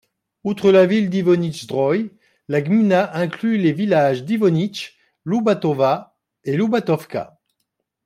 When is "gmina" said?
2.63-3.11